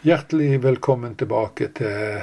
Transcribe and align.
Hjertelig 0.00 0.62
velkommen 0.62 1.12
tilbake 1.20 1.66
til 1.76 2.22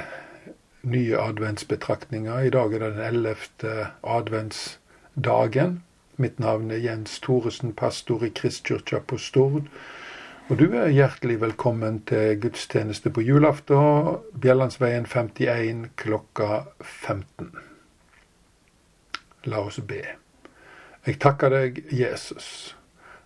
nye 0.82 1.18
adventsbetraktninger. 1.22 2.40
I 2.40 2.50
dag 2.50 2.72
er 2.74 2.82
det 2.82 2.88
den 2.96 3.04
ellevte 3.06 3.74
adventsdagen. 4.02 5.76
Mitt 6.16 6.40
navn 6.42 6.72
er 6.74 6.82
Jens 6.82 7.20
Thoresen, 7.22 7.76
pastor 7.78 8.24
i 8.26 8.32
Kristkirka 8.34 8.98
på 8.98 9.20
Stord. 9.22 9.70
Og 10.48 10.58
du 10.58 10.74
er 10.74 10.90
hjertelig 10.90 11.38
velkommen 11.40 12.02
til 12.10 12.40
gudstjeneste 12.42 13.14
på 13.14 13.22
julaften, 13.22 14.18
Bjellandsveien 14.34 15.06
51 15.06 15.86
klokka 16.02 16.64
15. 16.82 17.54
La 19.46 19.62
oss 19.62 19.78
be. 19.78 20.02
Jeg 21.06 21.22
takker 21.22 21.54
deg, 21.54 21.84
Jesus, 21.94 22.74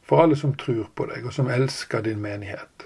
for 0.05 0.21
alle 0.21 0.37
som 0.37 0.53
tror 0.53 0.93
på 0.93 1.09
deg, 1.09 1.25
og 1.25 1.33
som 1.33 1.49
elsker 1.49 2.05
din 2.05 2.21
menighet. 2.21 2.82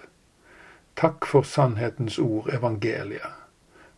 Takk 0.97 1.27
for 1.29 1.45
sannhetens 1.45 2.19
ord, 2.19 2.49
evangeliet, 2.55 3.33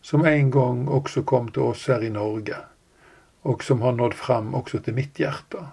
som 0.01 0.25
en 0.25 0.51
gang 0.51 0.87
også 0.91 1.23
kom 1.23 1.47
til 1.55 1.71
oss 1.71 1.85
her 1.87 2.03
i 2.03 2.11
Norge, 2.11 2.57
og 3.47 3.63
som 3.63 3.81
har 3.81 3.95
nådd 3.95 4.17
fram 4.19 4.51
også 4.57 4.81
til 4.83 4.97
mitt 4.97 5.19
hjerte. 5.21 5.63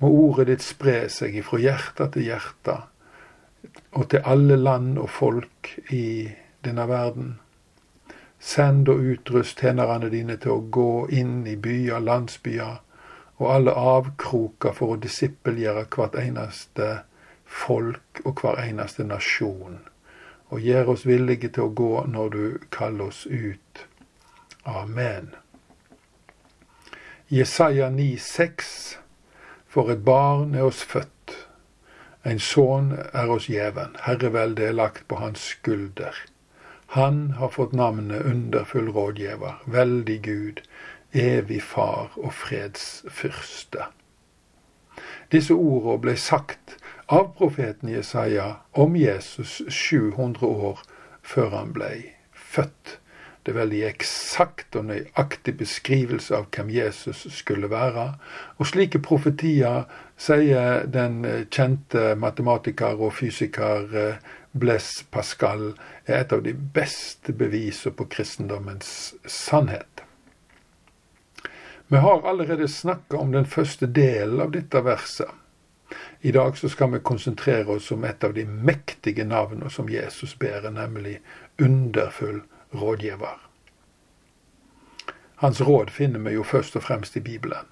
Må 0.00 0.08
ordet 0.08 0.46
ditt 0.48 0.64
spre 0.64 1.02
seg 1.12 1.36
ifra 1.36 1.60
hjerte 1.60 2.08
til 2.14 2.30
hjerte, 2.30 2.78
og 3.92 4.08
til 4.08 4.24
alle 4.24 4.56
land 4.56 4.96
og 4.98 5.10
folk 5.12 5.74
i 5.92 6.30
denne 6.64 6.86
verden. 6.88 7.34
Send 8.40 8.88
og 8.88 9.04
utrust 9.04 9.60
tjenerne 9.60 10.08
dine 10.08 10.38
til 10.40 10.56
å 10.56 10.68
gå 10.72 10.92
inn 11.12 11.42
i 11.44 11.58
byer, 11.60 12.00
landsbyer 12.00 12.78
og 13.40 13.52
alle 13.52 13.72
avkroker 13.76 14.72
for 14.76 14.94
å 14.94 15.00
disippelgjøre 15.00 15.84
hvert 15.92 16.16
eneste 16.20 16.88
folk 17.44 18.09
og 18.24 18.40
hver 18.40 18.60
eneste 18.62 19.04
nasjon 19.04 19.80
og 20.50 20.60
gjør 20.60 20.94
oss 20.94 21.06
villige 21.06 21.48
til 21.54 21.68
å 21.68 21.74
gå 21.78 21.92
når 22.10 22.32
du 22.34 22.42
kaller 22.74 23.10
oss 23.12 23.22
ut. 23.26 23.84
Amen. 24.66 25.30
Jesaja 27.30 27.86
9,6 27.94 28.98
For 29.70 29.92
et 29.94 30.02
barn 30.04 30.56
er 30.58 30.66
oss 30.66 30.82
født, 30.82 31.36
en 32.26 32.42
sønn 32.42 32.90
er 32.98 33.30
oss 33.30 33.46
gjeven, 33.48 33.94
herreveldet 34.02 34.66
er 34.66 34.74
lagt 34.74 35.06
på 35.08 35.20
hans 35.22 35.44
skulder. 35.54 36.16
Han 36.98 37.38
har 37.38 37.54
fått 37.54 37.72
navnet 37.72 38.26
Underfull 38.26 38.90
rådgiver, 38.90 39.62
veldig 39.70 40.18
Gud, 40.26 40.60
evig 41.14 41.62
far 41.62 42.10
og 42.16 42.34
fredsfyrste. 42.34 43.86
Disse 45.30 45.54
ordene 45.54 46.00
ble 46.02 46.16
sagt 46.18 46.79
av 47.10 47.32
profeten 47.38 47.88
Jesaja 47.88 48.56
om 48.70 48.96
Jesus 48.96 49.62
700 49.68 50.46
år 50.46 50.78
før 51.22 51.48
han 51.50 51.72
ble 51.74 51.88
født. 52.34 52.98
Det 53.42 53.50
er 53.50 53.56
veldig 53.56 53.80
eksakt 53.88 54.76
og 54.78 54.84
nøyaktig 54.92 55.56
beskrivelse 55.58 56.36
av 56.36 56.46
hvem 56.54 56.70
Jesus 56.70 57.24
skulle 57.34 57.70
være. 57.72 58.04
Og 58.62 58.68
slike 58.70 59.00
profetier, 59.02 59.88
sier 60.20 60.86
den 60.86 61.24
kjente 61.50 62.12
matematiker 62.20 63.00
og 63.00 63.16
fysiker 63.18 63.90
eh, 63.96 64.22
Blaise 64.52 65.08
Pascal, 65.10 65.72
er 66.06 66.20
et 66.20 66.36
av 66.36 66.44
de 66.46 66.54
beste 66.54 67.34
bevisene 67.34 67.96
på 67.96 68.06
kristendommens 68.12 69.16
sannhet. 69.26 70.04
Vi 71.90 71.98
har 72.06 72.22
allerede 72.22 72.70
snakka 72.70 73.18
om 73.18 73.32
den 73.34 73.50
første 73.50 73.90
delen 73.90 74.38
av 74.46 74.54
dette 74.54 74.84
verset. 74.86 75.39
I 76.20 76.32
dag 76.32 76.58
så 76.58 76.68
skal 76.68 76.90
vi 76.92 76.98
konsentrere 77.00 77.66
oss 77.66 77.90
om 77.92 78.04
et 78.04 78.24
av 78.24 78.34
de 78.34 78.44
mektige 78.44 79.24
navnene 79.24 79.70
som 79.70 79.88
Jesus 79.88 80.34
bærer, 80.38 80.70
nemlig 80.70 81.20
underfull 81.58 82.42
rådgiver. 82.76 83.38
Hans 85.40 85.60
råd 85.60 85.90
finner 85.90 86.20
vi 86.20 86.34
jo 86.36 86.44
først 86.44 86.76
og 86.76 86.84
fremst 86.84 87.16
i 87.16 87.24
Bibelen. 87.24 87.64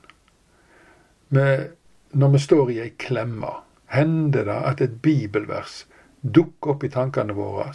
Men 1.28 1.68
når 2.16 2.32
vi 2.32 2.38
står 2.38 2.70
i 2.72 2.80
ei 2.80 2.94
klemme, 2.96 3.52
hender 3.92 4.48
det 4.48 4.56
at 4.72 4.80
et 4.80 4.96
bibelvers 5.04 5.82
dukker 6.22 6.72
opp 6.72 6.84
i 6.84 6.92
tankene 6.92 7.36
våre 7.36 7.68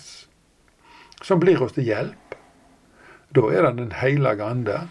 som 1.24 1.40
blir 1.40 1.62
oss 1.62 1.78
til 1.78 1.86
hjelp. 1.88 2.36
Da 3.34 3.46
er 3.54 3.62
det 3.62 3.78
Den 3.78 3.92
hellige 3.92 4.44
ande, 4.44 4.88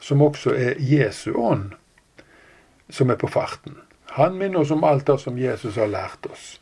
som 0.00 0.22
også 0.22 0.54
er 0.54 0.78
Jesu 0.78 1.34
ånd, 1.34 1.74
som 2.88 3.10
er 3.10 3.16
på 3.16 3.26
farten. 3.26 3.76
Han 4.16 4.38
minner 4.38 4.60
oss 4.64 4.70
om 4.70 4.84
alt 4.84 5.06
det 5.06 5.18
som 5.22 5.38
Jesus 5.38 5.76
har 5.78 5.90
lært 5.90 6.26
oss. 6.26 6.60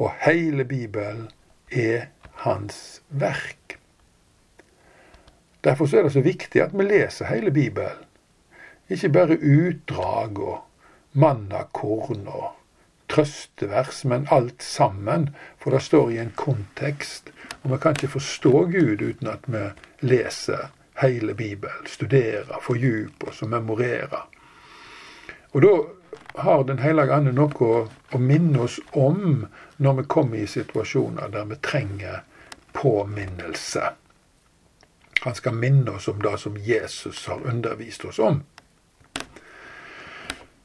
Og 0.00 0.12
hele 0.24 0.64
Bibelen 0.64 1.26
er 1.68 2.08
hans 2.44 3.02
verk. 3.08 3.76
Derfor 5.64 5.90
er 5.94 6.06
det 6.06 6.12
så 6.14 6.22
viktig 6.24 6.62
at 6.62 6.72
vi 6.72 6.86
leser 6.86 7.28
hele 7.28 7.50
Bibelen. 7.50 8.06
Ikke 8.88 9.10
bare 9.12 9.36
utdrag 9.36 10.38
og 10.40 10.62
mannakorn 11.12 12.24
og 12.26 12.54
trøstevers, 13.08 14.04
men 14.04 14.28
alt 14.30 14.62
sammen. 14.62 15.28
For 15.60 15.70
det 15.70 15.82
står 15.82 16.10
i 16.10 16.18
en 16.22 16.32
kontekst. 16.36 17.32
Og 17.62 17.72
vi 17.74 17.82
kan 17.82 17.98
ikke 17.98 18.14
forstå 18.16 18.64
Gud 18.72 19.02
uten 19.02 19.28
at 19.28 19.44
vi 19.44 19.66
leser 20.00 20.70
hele 21.02 21.34
Bibelen. 21.34 21.86
Studerer, 21.86 22.62
fordyper 22.62 23.28
oss 23.28 23.42
og 23.42 23.52
memorerer. 23.52 24.24
Og 25.52 25.62
da 25.62 25.74
har 26.38 26.64
Den 26.64 26.78
hellige 26.78 27.14
ande 27.14 27.32
noe 27.34 27.66
å, 27.66 28.18
minne 28.18 28.60
oss 28.62 28.78
om 28.92 29.46
når 29.76 29.94
vi 30.00 30.04
kommer 30.06 30.38
i 30.38 30.46
situasjoner 30.46 31.32
der 31.34 31.48
vi 31.50 31.56
trenger 31.62 32.20
påminnelse. 32.72 33.90
Han 35.20 35.34
skal 35.34 35.54
minne 35.54 35.96
oss 35.98 36.08
om 36.08 36.22
det 36.22 36.36
som 36.38 36.56
Jesus 36.56 37.26
har 37.26 37.42
undervist 37.42 38.04
oss 38.04 38.18
om. 38.18 38.44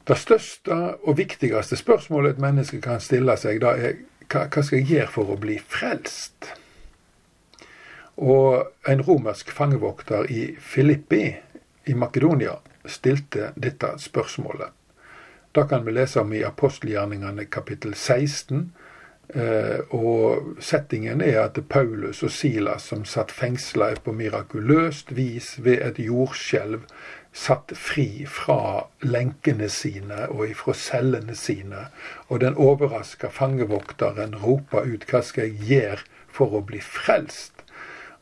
Det 0.04 0.16
største 0.20 0.76
og 1.02 1.16
viktigste 1.18 1.76
spørsmålet 1.80 2.36
et 2.36 2.44
menneske 2.44 2.80
kan 2.84 3.00
stille 3.00 3.34
seg, 3.40 3.62
da 3.64 3.74
er 3.74 4.04
hva 4.30 4.62
skal 4.62 4.78
jeg 4.78 4.90
gjøre 4.90 5.10
for 5.10 5.32
å 5.32 5.40
bli 5.40 5.56
frelst? 5.58 6.52
Og 8.14 8.88
en 8.88 9.02
romersk 9.02 9.50
fangevokter 9.50 10.30
i 10.30 10.46
Filippi 10.60 11.24
i 11.90 11.96
Makedonia 11.98 12.58
stilte 12.86 13.50
dette 13.56 13.94
spørsmålet. 13.98 14.70
Det 15.54 15.64
kan 15.64 15.84
vi 15.84 15.92
lese 15.92 16.20
om 16.20 16.32
i 16.32 16.44
apostelgjerningene 16.44 17.44
kapittel 17.44 17.94
16. 17.94 18.72
Eh, 19.28 19.78
og 19.94 20.56
settingen 20.58 21.20
er 21.22 21.44
at 21.44 21.60
Paulus 21.70 22.24
og 22.26 22.32
Silas, 22.34 22.88
som 22.90 23.04
satt 23.06 23.30
fengsla 23.30 23.92
på 24.02 24.16
mirakuløst 24.18 25.12
vis 25.14 25.52
ved 25.62 25.78
et 25.86 26.00
jordskjelv, 26.02 26.82
satt 27.30 27.70
fri 27.78 28.26
fra 28.26 28.88
lenkene 29.06 29.68
sine 29.70 30.26
og 30.26 30.48
ifra 30.48 30.74
cellene 30.74 31.38
sine. 31.38 31.86
Og 32.26 32.42
den 32.42 32.58
overraska 32.58 33.30
fangevokteren 33.30 34.34
roper 34.42 34.90
ut 34.90 35.06
'Hva 35.06 35.22
skal 35.22 35.44
jeg 35.44 35.70
gjøre 35.70 36.02
for 36.26 36.50
å 36.50 36.66
bli 36.66 36.82
frelst?' 36.82 37.62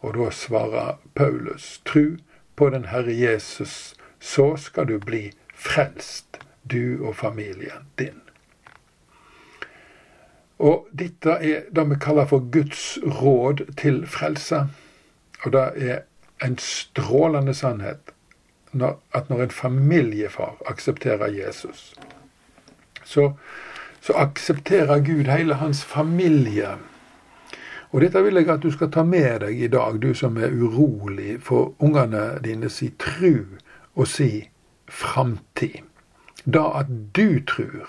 Og 0.03 0.21
da 0.21 0.31
svarer 0.31 0.99
Paulus, 1.15 1.81
'Tru 1.85 2.19
på 2.57 2.69
den 2.69 2.85
Herre 2.93 3.17
Jesus, 3.17 3.95
så 4.21 4.57
skal 4.57 4.87
du 4.87 4.99
bli 4.99 5.33
frelst' 5.57 6.32
du 6.71 7.07
og 7.07 7.17
familien 7.17 7.89
din. 7.99 8.21
Og 10.63 10.87
dette 10.93 11.31
er 11.43 11.67
det 11.75 11.85
vi 11.91 11.99
kaller 12.01 12.27
for 12.31 12.45
Guds 12.55 12.99
råd 13.03 13.65
til 13.77 14.05
frelse. 14.07 14.67
Og 15.43 15.53
det 15.53 15.65
er 15.77 15.99
en 16.45 16.59
strålende 16.59 17.55
sannhet 17.55 18.15
at 19.15 19.29
når 19.31 19.43
en 19.43 19.51
familiefar 19.51 20.57
aksepterer 20.67 21.27
Jesus, 21.27 21.95
så, 23.05 23.33
så 24.01 24.13
aksepterer 24.13 24.99
Gud 25.05 25.29
hele 25.29 25.55
hans 25.55 25.85
familie. 25.85 26.69
Og 27.91 28.01
dette 28.01 28.23
vil 28.25 28.35
jeg 28.35 28.49
at 28.49 28.63
du 28.63 28.71
skal 28.73 28.91
ta 28.91 29.03
med 29.05 29.41
deg 29.41 29.61
i 29.61 29.69
dag, 29.69 29.99
du 30.03 30.15
som 30.15 30.37
er 30.37 30.55
urolig 30.55 31.37
for 31.43 31.75
ungene 31.79 32.39
dine 32.45 32.71
si 32.73 32.89
tru 32.99 33.59
og 33.95 34.09
si 34.09 34.49
framtid. 34.89 35.92
Da 36.45 36.65
at 36.81 36.87
du 37.15 37.41
tror, 37.47 37.89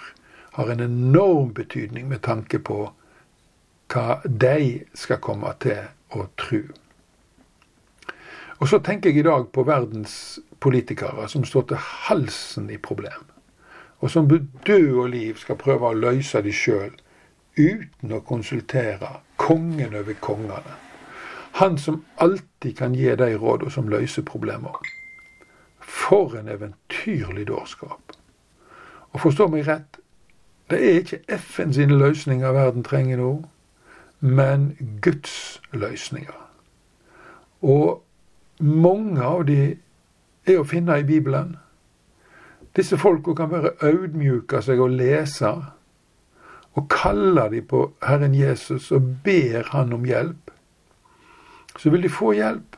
har 0.54 0.70
en 0.70 0.80
enorm 0.80 1.54
betydning 1.54 2.08
med 2.08 2.22
tanke 2.22 2.60
på 2.60 2.92
hva 3.94 4.22
de 4.26 4.84
skal 4.94 5.22
komme 5.22 5.50
til 5.62 5.88
å 6.14 6.28
tro. 6.38 6.62
Og 8.62 8.70
så 8.70 8.80
tenker 8.80 9.10
jeg 9.10 9.24
i 9.24 9.28
dag 9.28 9.50
på 9.52 9.66
verdens 9.68 10.40
politikere 10.62 11.26
som 11.30 11.46
står 11.46 11.66
til 11.72 11.82
halsen 11.82 12.70
i 12.70 12.78
problem, 12.78 13.26
og 14.00 14.12
som 14.14 14.30
død 14.30 14.94
og 14.94 15.10
liv 15.10 15.42
skal 15.42 15.60
prøve 15.60 15.90
å 15.90 15.98
løse 15.98 16.42
de 16.46 16.54
sjøl, 16.54 16.94
uten 17.58 18.14
å 18.14 18.22
konsultere 18.26 19.10
kongen 19.42 19.98
over 19.98 20.18
kongene. 20.22 20.78
Han 21.60 21.78
som 21.78 22.04
alltid 22.24 22.78
kan 22.78 22.96
gi 22.98 23.12
de 23.18 23.34
rådene 23.38 23.74
som 23.74 23.90
løser 23.90 24.26
problemer. 24.26 24.80
For 25.80 26.34
en 26.40 26.50
eventyrlig 26.50 27.46
dårskap. 27.52 28.13
Og 29.14 29.22
forstå 29.22 29.48
meg 29.54 29.68
rett, 29.68 30.00
det 30.70 30.80
er 30.80 31.02
ikke 31.02 31.38
FN 31.38 31.74
sine 31.74 31.98
løsninger 32.00 32.52
verden 32.56 32.84
trenger 32.84 33.20
nå, 33.20 33.32
men 34.20 34.72
Guds 35.02 35.62
løsninger. 35.72 36.40
Og 37.62 38.04
mange 38.60 39.24
av 39.24 39.46
de 39.48 39.60
er 40.48 40.60
å 40.60 40.68
finne 40.68 40.98
i 41.00 41.06
Bibelen. 41.08 41.58
Disse 42.76 42.98
folka 42.98 43.36
kan 43.38 43.52
bare 43.52 43.76
audmjuke 43.86 44.62
seg 44.66 44.82
og 44.82 44.96
lese, 44.98 45.52
og 46.74 46.88
kaller 46.90 47.52
de 47.54 47.62
på 47.62 47.84
Herren 48.02 48.34
Jesus 48.34 48.90
og 48.92 49.12
ber 49.24 49.68
Han 49.76 49.94
om 49.94 50.06
hjelp. 50.10 50.50
Så 51.78 51.90
vil 51.90 52.02
de 52.02 52.10
få 52.10 52.32
hjelp. 52.34 52.78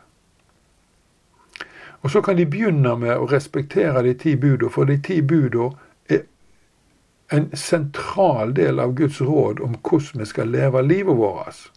Og 2.04 2.12
så 2.12 2.22
kan 2.22 2.36
de 2.38 2.46
begynne 2.46 2.98
med 3.00 3.16
å 3.18 3.30
respektere 3.31 4.04
de 4.04 4.14
ti 4.20 4.36
budene, 4.36 4.70
for 4.70 4.86
de 4.86 5.00
ti 5.02 5.22
er 5.22 5.72
en 7.31 7.50
sentral 7.57 8.54
del 8.54 8.80
av 8.80 8.94
Guds 8.95 9.22
råd 9.22 9.60
om 9.66 9.77
hvordan 9.81 10.22
vi 10.22 10.25
skal 10.30 10.51
leve 10.54 10.81
livet 10.86 11.18
vårt. 11.18 11.72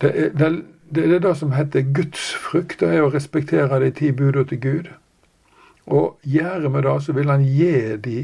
Det 0.00 0.12
er 0.14 0.28
det, 0.38 0.50
det, 0.94 1.04
er 1.14 1.18
det 1.18 1.36
som 1.36 1.52
heter 1.52 1.92
gudsfrykt, 1.94 2.80
det 2.80 2.88
er 2.94 3.02
å 3.02 3.12
respektere 3.12 3.80
de 3.82 3.90
ti 3.90 4.12
budene 4.12 4.46
til 4.46 4.60
Gud. 4.60 4.90
Og 5.86 6.18
gjør 6.22 6.68
vi 6.68 6.82
det, 6.86 6.98
så 7.02 7.12
vil 7.12 7.30
han 7.30 7.44
gi 7.44 7.96
de 7.96 8.18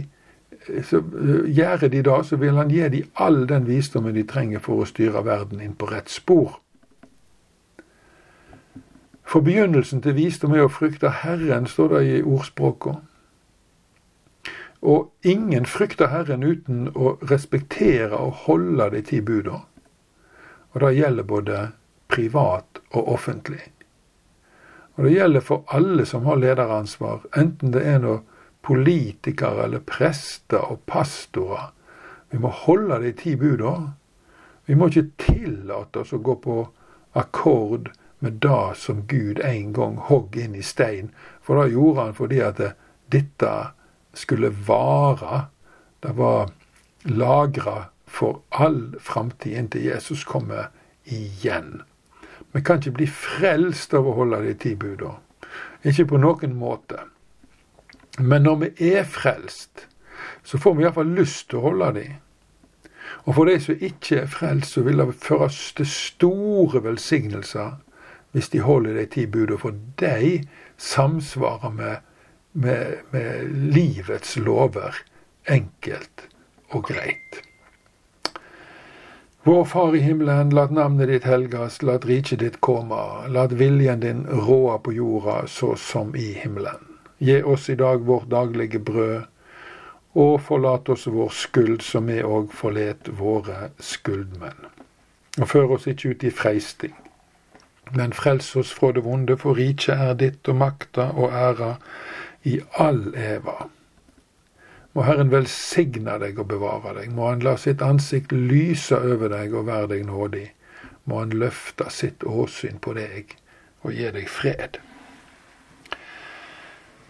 så 0.82 1.02
gjør 1.46 1.76
de 1.76 2.02
det, 2.02 2.26
så 2.26 2.36
vil 2.36 2.56
han 2.56 2.70
gi 2.70 2.88
de 2.88 3.02
all 3.14 3.48
den 3.48 3.66
visdommen 3.66 4.14
de 4.14 4.22
trenger 4.24 4.62
for 4.64 4.80
å 4.80 4.88
styre 4.88 5.24
verden 5.24 5.60
inn 5.60 5.74
på 5.76 5.90
rett 5.90 6.08
spor. 6.08 6.60
For 9.24 9.44
begynnelsen 9.44 10.02
til 10.04 10.16
visdom 10.16 10.54
er 10.54 10.66
å 10.66 10.72
frykte 10.72 11.10
Herren, 11.24 11.66
står 11.66 11.96
det 11.96 12.02
i 12.06 12.22
ordspråket. 12.22 13.00
Og 14.84 15.10
ingen 15.24 15.64
frykter 15.64 16.10
Herren 16.12 16.44
uten 16.44 16.90
å 16.92 17.14
respektere 17.24 18.18
og 18.20 18.44
holde 18.44 18.90
de 18.92 19.00
ti 19.08 19.20
budene. 19.24 19.62
Og 20.74 20.82
det 20.82 20.90
gjelder 20.98 21.24
både 21.30 21.60
privat 22.12 22.80
og 22.92 23.08
offentlig. 23.14 23.62
Og 24.94 25.06
det 25.06 25.14
gjelder 25.14 25.42
for 25.42 25.64
alle 25.74 26.04
som 26.06 26.26
har 26.28 26.38
lederansvar, 26.38 27.24
enten 27.32 27.72
det 27.74 27.82
er 27.88 28.02
noe 28.02 28.20
politikere 28.64 29.66
eller 29.66 29.82
prester 29.86 30.62
og 30.70 30.84
pastorer. 30.86 31.72
Vi 32.30 32.38
må 32.42 32.50
holde 32.64 33.00
de 33.02 33.12
ti 33.16 33.34
budene. 33.40 33.94
Vi 34.66 34.76
må 34.76 34.88
ikke 34.88 35.10
tillate 35.20 36.04
oss 36.04 36.12
å 36.16 36.22
gå 36.24 36.36
på 36.44 36.58
akkord 37.14 37.90
med 38.24 38.40
det 38.44 38.76
som 38.80 39.04
Gud 39.08 39.40
en 39.44 39.72
gang 39.76 39.98
hogg 40.08 40.36
inn 40.40 40.54
i 40.56 40.64
stein. 40.64 41.10
For 41.44 41.60
det 41.60 41.74
gjorde 41.74 42.06
han 42.06 42.16
fordi 42.16 42.40
at 42.42 42.62
dette 43.12 43.50
skulle 44.14 44.52
vare. 44.66 45.46
Det 46.00 46.14
var 46.16 46.50
lagra 47.04 47.84
for 48.06 48.40
all 48.48 48.94
framtid 49.00 49.58
inntil 49.58 49.84
Jesus 49.84 50.24
kommer 50.24 50.70
igjen. 51.04 51.82
Vi 52.52 52.62
kan 52.62 52.78
ikke 52.78 52.98
bli 53.00 53.06
frelst 53.10 53.94
av 53.94 54.06
å 54.06 54.14
holde 54.14 54.42
de 54.44 54.54
ti 54.54 54.74
buda. 54.78 55.16
Ikke 55.82 56.06
på 56.06 56.20
noen 56.22 56.54
måte. 56.56 57.00
Men 58.18 58.46
når 58.46 58.60
vi 58.60 58.92
er 58.94 59.08
frelst, 59.10 59.88
så 60.44 60.58
får 60.58 60.76
vi 60.76 60.84
iallfall 60.84 61.10
lyst 61.16 61.48
til 61.50 61.58
å 61.58 61.64
holde 61.68 61.90
de. 61.96 62.04
Og 63.24 63.34
for 63.34 63.48
de 63.48 63.56
som 63.60 63.80
ikke 63.88 64.20
er 64.22 64.30
frelst, 64.30 64.76
så 64.76 64.84
vil 64.86 65.02
det 65.02 65.16
føres 65.24 65.58
til 65.76 65.88
store 65.88 66.84
velsignelser 66.84 67.74
hvis 68.34 68.50
de 68.50 68.62
holder 68.66 68.96
de 68.98 69.04
ti 69.06 69.26
buda, 69.30 69.56
for 69.58 69.76
de 70.00 70.40
samsvarer 70.76 71.70
med, 71.70 71.96
med, 72.54 73.02
med 73.10 73.50
livets 73.74 74.36
lover 74.36 74.94
enkelt 75.50 76.28
og 76.70 76.86
greit. 76.88 77.42
Vår 79.44 79.64
Far 79.68 79.96
i 79.96 80.00
himmelen, 80.00 80.54
lat 80.56 80.70
navnet 80.72 81.10
ditt 81.10 81.26
helgas, 81.28 81.82
lat 81.82 82.06
riket 82.08 82.40
ditt 82.40 82.60
komme, 82.64 82.96
lat 83.28 83.52
viljen 83.52 84.00
din 84.00 84.22
råde 84.24 84.78
på 84.86 84.94
jorda 84.96 85.42
så 85.50 85.74
som 85.76 86.14
i 86.16 86.30
himmelen. 86.38 86.80
Gi 87.18 87.42
oss 87.42 87.68
i 87.68 87.76
dag 87.76 88.06
vårt 88.08 88.30
daglige 88.32 88.80
brød, 88.80 89.26
og 90.14 90.40
forlat 90.46 90.88
oss 90.88 91.06
vår 91.06 91.28
skyld, 91.34 91.82
som 91.82 92.08
vi 92.08 92.22
òg 92.22 92.54
forlet 92.54 93.10
våre 93.18 93.68
skyldmenn. 93.82 94.70
Og 95.42 95.48
før 95.50 95.76
oss 95.76 95.88
ikke 95.90 96.14
ut 96.14 96.24
i 96.24 96.30
freisting, 96.32 96.94
men 97.92 98.14
frels 98.16 98.54
oss 98.56 98.72
fra 98.72 98.94
det 98.96 99.04
vonde, 99.04 99.36
for 99.36 99.58
riket 99.60 99.98
er 99.98 100.14
ditt, 100.24 100.48
og 100.48 100.56
makta 100.62 101.10
og 101.12 101.34
æra 101.34 101.74
i 102.44 102.60
all 102.80 103.14
eva. 103.16 103.68
Må 104.94 105.02
Herren 105.02 105.32
velsigne 105.32 106.18
deg 106.22 106.38
og 106.38 106.48
bevare 106.52 106.94
deg. 107.00 107.10
Må 107.14 107.32
Han 107.32 107.42
la 107.42 107.56
sitt 107.58 107.82
ansikt 107.82 108.32
lyse 108.32 108.94
over 108.94 109.32
deg 109.32 109.54
og 109.54 109.66
være 109.66 109.90
deg 109.96 110.04
nådig. 110.06 110.48
Må 111.10 111.24
Han 111.24 111.34
løfte 111.42 111.90
sitt 111.90 112.22
åsyn 112.24 112.78
på 112.80 112.94
deg 112.98 113.34
og 113.82 113.92
gi 113.92 114.10
deg 114.14 114.28
fred. 114.30 114.78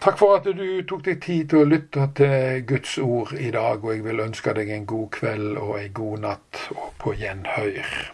Takk 0.05 0.19
for 0.19 0.37
at 0.37 0.45
du 0.53 0.83
tok 0.85 1.05
deg 1.05 1.21
tid 1.23 1.47
til 1.49 1.63
å 1.63 1.69
lytte 1.69 2.03
til 2.17 2.65
Guds 2.69 2.97
ord 3.01 3.31
i 3.41 3.47
dag, 3.53 3.81
og 3.81 3.93
jeg 3.93 4.03
vil 4.05 4.21
ønske 4.21 4.53
deg 4.53 4.69
en 4.69 4.85
god 4.85 5.07
kveld 5.15 5.57
og 5.57 5.79
en 5.79 5.95
god 5.97 6.25
natt 6.27 6.59
og 6.75 6.91
på 7.01 7.15
gjenhør. 7.17 8.11